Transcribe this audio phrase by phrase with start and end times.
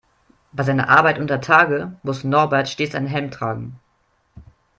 [0.51, 3.79] Bei seiner Arbeit untertage muss Norbert stets einen Helm tragen.